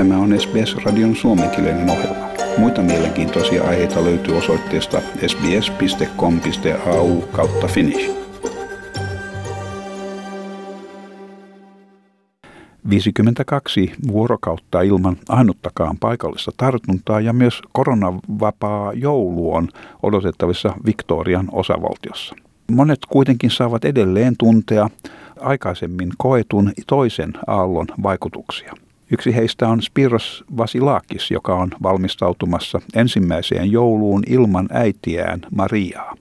[0.00, 2.28] Tämä on SBS-radion suomenkielinen ohjelma.
[2.58, 8.10] Muita mielenkiintoisia aiheita löytyy osoitteesta sbs.com.au kautta finnish.
[12.90, 19.68] 52 vuorokautta ilman ainuttakaan paikallista tartuntaa ja myös koronavapaa joulu on
[20.02, 22.34] odotettavissa Victorian osavaltiossa.
[22.70, 24.90] Monet kuitenkin saavat edelleen tuntea
[25.40, 28.74] aikaisemmin koetun toisen aallon vaikutuksia.
[29.12, 36.14] Yksi heistä on Spiros Vasilakis, joka on valmistautumassa ensimmäiseen jouluun ilman äitiään Mariaa.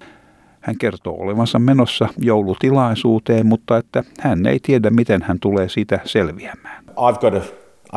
[0.60, 6.84] Hän kertoo olevansa menossa joulutilaisuuteen, mutta että hän ei tiedä, miten hän tulee siitä selviämään.
[6.86, 7.42] I've got a,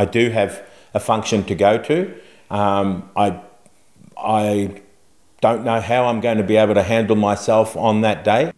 [0.03, 0.53] I do have
[0.95, 1.95] a function to go to.
[2.51, 3.33] Um, I,
[4.17, 4.69] I
[5.47, 8.53] don't know how I'm going to be able to handle myself on that day.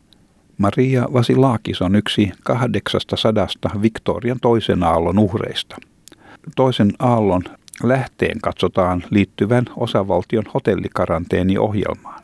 [0.58, 3.46] Maria Vasilakis on yksi 800
[3.82, 5.76] Victorian toisen aallon uhreista.
[6.56, 7.42] Toisen aallon
[7.82, 12.22] lähteen katsotaan liittyvän osavaltion hotellikaranteeniohjelmaan.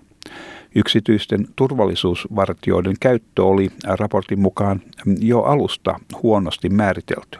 [0.74, 4.80] Yksityisten turvallisuusvartioiden käyttö oli raportin mukaan
[5.20, 7.38] jo alusta huonosti määritelty.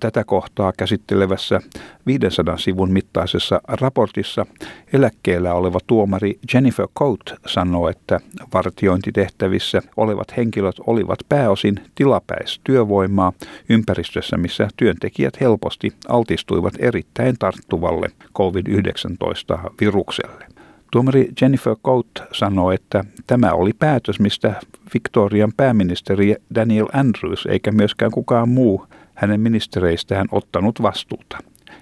[0.00, 1.60] Tätä kohtaa käsittelevässä
[2.06, 4.46] 500 sivun mittaisessa raportissa
[4.92, 8.20] eläkkeellä oleva tuomari Jennifer Coate sanoo, että
[8.54, 13.32] vartiointitehtävissä olevat henkilöt olivat pääosin tilapäistyövoimaa
[13.68, 18.08] ympäristössä, missä työntekijät helposti altistuivat erittäin tarttuvalle
[18.38, 20.59] COVID-19-virukselle.
[20.90, 24.54] Tuomari Jennifer Coate sanoi, että tämä oli päätös, mistä
[24.94, 31.38] Victorian pääministeri Daniel Andrews eikä myöskään kukaan muu hänen ministereistään ottanut vastuuta.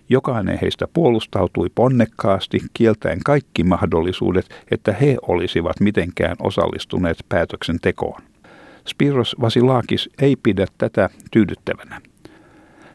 [0.08, 8.22] Jokainen heistä puolustautui ponnekkaasti, kieltäen kaikki mahdollisuudet, että he olisivat mitenkään osallistuneet päätöksentekoon.
[8.88, 12.00] Spiros Vasilakis ei pidä tätä tyydyttävänä.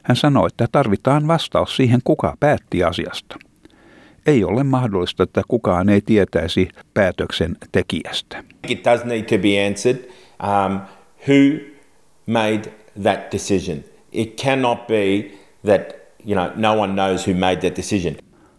[0.03, 3.35] Hän sanoi, että tarvitaan vastaus siihen, kuka päätti asiasta.
[4.25, 8.43] Ei ole mahdollista, että kukaan ei tietäisi päätöksen tekijästä.
[8.67, 9.99] It does need to be answered.
[10.43, 10.79] Um,
[11.27, 11.59] who
[12.25, 12.73] made
[13.03, 13.77] that decision?
[14.11, 15.31] It cannot be
[15.65, 18.15] that you know, no one knows who made that decision.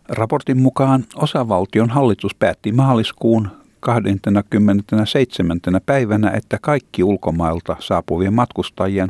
[0.08, 3.48] Raportin mukaan osavaltion hallitus päätti maaliskuun
[3.80, 5.60] 27.
[5.86, 9.08] päivänä, että kaikki ulkomailta saapuvien matkustajien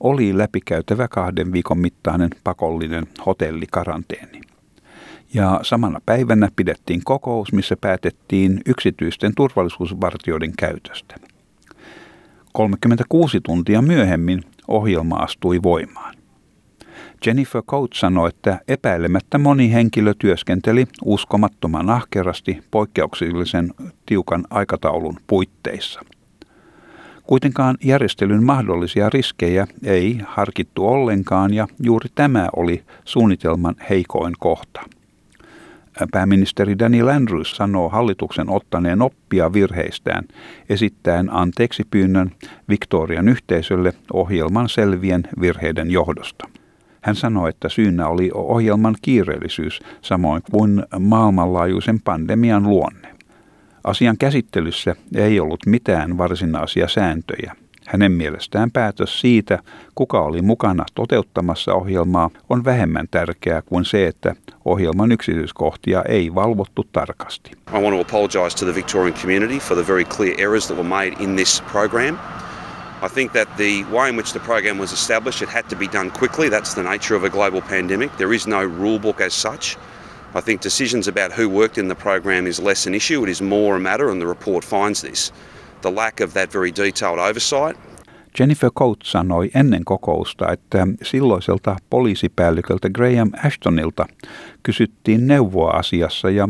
[0.00, 4.40] oli läpikäytävä kahden viikon mittainen pakollinen hotellikaranteeni.
[5.34, 11.16] Ja samana päivänä pidettiin kokous, missä päätettiin yksityisten turvallisuusvartioiden käytöstä.
[12.52, 16.14] 36 tuntia myöhemmin ohjelma astui voimaan.
[17.26, 23.74] Jennifer Coates sanoi, että epäilemättä moni henkilö työskenteli uskomattoman ahkerasti poikkeuksellisen
[24.06, 26.00] tiukan aikataulun puitteissa.
[27.26, 34.82] Kuitenkaan järjestelyn mahdollisia riskejä ei harkittu ollenkaan ja juuri tämä oli suunnitelman heikoin kohta.
[36.12, 40.24] Pääministeri Daniel Andrews sanoo hallituksen ottaneen oppia virheistään,
[40.68, 42.30] esittäen anteeksi pyynnön
[42.68, 46.48] Victorian yhteisölle ohjelman selvien virheiden johdosta.
[47.00, 53.08] Hän sanoi, että syynä oli ohjelman kiireellisyys, samoin kuin maailmanlaajuisen pandemian luonne.
[53.84, 57.56] Asian käsittelyssä ei ollut mitään varsinaisia sääntöjä.
[57.86, 59.58] Hänen mielestään päätös siitä,
[59.94, 66.86] kuka oli mukana toteuttamassa ohjelmaa, on vähemmän tärkeää kuin se, että ohjelman yksityiskohtia ei valvottu
[66.92, 67.50] tarkasti.
[67.50, 70.88] I want to apologise to the Victorian community for the very clear errors that were
[70.88, 72.18] made in this program.
[73.02, 75.86] I think that the way in which the program was established, it had to be
[75.86, 76.48] done quickly.
[76.48, 78.10] That's the nature of a global pandemic.
[78.16, 79.76] There is no rule book as such.
[80.34, 83.22] I think decisions about who worked in the program is less an issue.
[83.22, 85.32] It is more a matter, and the report finds this,
[85.86, 87.76] the lack of that very detailed oversight.
[88.38, 94.06] Jennifer Coates sanoi ennen kokousta, että silloiselta poliisipäälliköltä Graham Ashtonilta
[94.62, 96.48] kysyttiin neuvoa asiassa ja,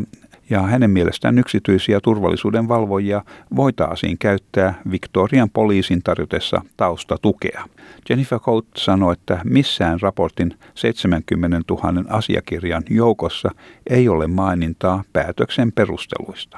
[0.49, 3.23] ja hänen mielestään yksityisiä turvallisuuden valvojia
[3.55, 7.63] voitaisiin käyttää Victorian poliisin tarjotessa taustatukea.
[8.09, 13.49] Jennifer Coates sanoi, että missään raportin 70 000 asiakirjan joukossa
[13.89, 16.57] ei ole mainintaa päätöksen perusteluista.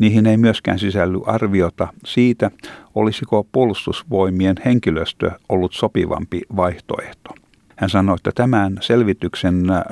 [0.00, 2.50] Niihin ei myöskään sisälly arviota siitä,
[2.94, 7.34] olisiko puolustusvoimien henkilöstö ollut sopivampi vaihtoehto.
[7.76, 9.82] Hän sanoi, että tämän selvityksen äh,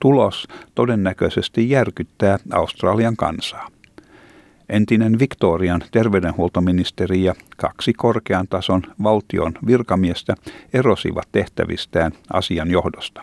[0.00, 3.68] tulos todennäköisesti järkyttää Australian kansaa.
[4.68, 10.34] Entinen Victorian terveydenhuoltoministeri ja kaksi korkean tason valtion virkamiestä
[10.72, 13.22] erosivat tehtävistään asian johdosta.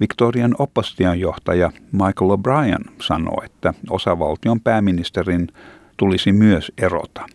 [0.00, 5.48] Victorian oppositionjohtaja Michael O'Brien sanoi, että osavaltion pääministerin
[5.96, 7.26] tulisi myös erota.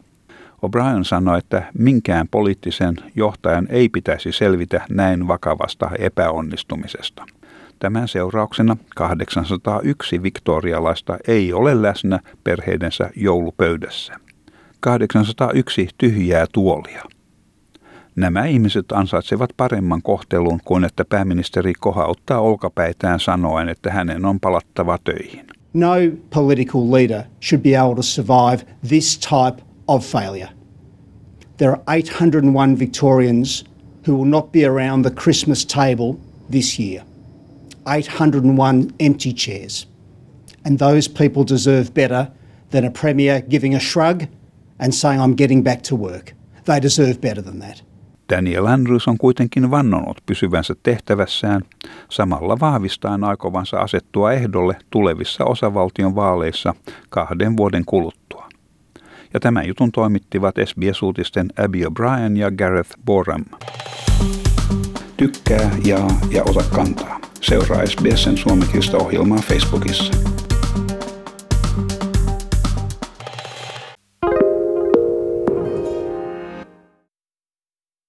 [0.66, 7.26] O'Brien sanoi, että minkään poliittisen johtajan ei pitäisi selvitä näin vakavasta epäonnistumisesta.
[7.80, 14.14] Tämän seurauksena 801 viktorialaista ei ole läsnä perheidensä joulupöydässä.
[14.80, 17.04] 801 tyhjää tuolia.
[18.16, 24.98] Nämä ihmiset ansaitsevat paremman kohtelun kuin että pääministeri kohauttaa olkapäitään sanoen, että hänen on palattava
[25.04, 25.48] töihin.
[25.74, 25.94] No
[26.30, 30.50] political leader should be able to survive this type of failure.
[31.58, 33.66] There are 801 Victorians
[34.08, 36.16] who will not be around the Christmas table
[36.52, 37.04] this year.
[37.86, 39.88] 801 empty chairs.
[40.66, 42.32] And those people deserve better
[42.70, 44.28] than a Premier giving a shrug
[44.80, 46.34] and saying, I'm getting back to work.
[46.66, 47.82] They deserve better than that.
[48.30, 51.62] Daniel Andrews on kuitenkin vannonut pysyvänsä tehtävässään,
[52.10, 56.74] samalla vahvistaen aikovansa asettua ehdolle tulevissa osavaltion vaaleissa
[57.10, 58.50] kahden vuoden kuluttua.
[59.34, 63.46] Ja tämän jutun toimittivat SBS-uutisten Abby O'Brien ja Gareth Boram.
[65.18, 67.20] Tykkää, jaa ja ota kantaa.
[67.42, 70.33] Seuraa SBSn suomenkielistä ohjelmaa Facebookissa.